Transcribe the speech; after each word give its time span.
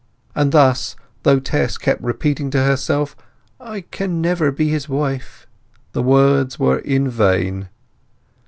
And 0.33 0.51
thus, 0.51 0.95
though 1.21 1.39
Tess 1.39 1.77
kept 1.77 2.01
repeating 2.01 2.49
to 2.49 2.63
herself, 2.63 3.15
"I 3.59 3.81
can 3.81 4.19
never 4.19 4.51
be 4.51 4.67
his 4.69 4.89
wife," 4.89 5.45
the 5.91 6.01
words 6.01 6.57
were 6.57 6.81
vain. 6.83 7.67